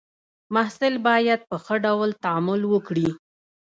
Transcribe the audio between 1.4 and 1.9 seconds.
په ښه